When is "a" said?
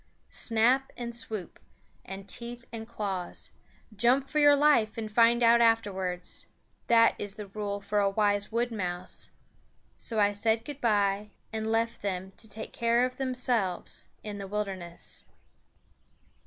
7.99-8.09